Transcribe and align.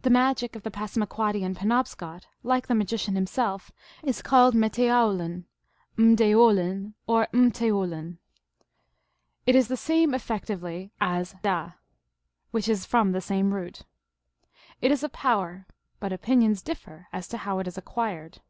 The 0.00 0.08
magic 0.08 0.56
of 0.56 0.62
the 0.62 0.70
Passamaquoddy 0.70 1.44
and 1.44 1.54
Penobscot, 1.54 2.28
like 2.42 2.66
the 2.66 2.74
magician 2.74 3.14
himself, 3.14 3.70
is 4.02 4.22
called 4.22 4.54
metowlin, 4.54 5.44
rri 5.98 6.16
deoo 6.16 6.50
lin, 6.54 6.94
or 7.06 7.28
m 7.34 7.50
t 7.50 7.70
Moulin* 7.70 8.16
It 9.44 9.54
is 9.54 9.68
the 9.68 9.76
same 9.76 10.14
effectively 10.14 10.92
as 10.98 11.32
340 11.42 11.42
THE 11.42 11.48
ALGONQUIN 11.50 11.64
LEGENDS. 11.74 11.76
which 12.52 12.68
is 12.70 12.86
from 12.86 13.12
the 13.12 13.20
same 13.20 13.52
root. 13.52 13.82
It 14.80 14.90
is 14.90 15.02
a 15.04 15.10
power, 15.10 15.66
but 16.00 16.10
opinions 16.10 16.62
differ 16.62 17.08
as 17.12 17.28
to 17.28 17.36
how 17.36 17.58
it 17.58 17.68
is 17.68 17.76
acquired. 17.76 18.40